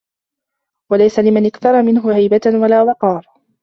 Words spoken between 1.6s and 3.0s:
مِنْهُ هَيْبَةٌ وَلَا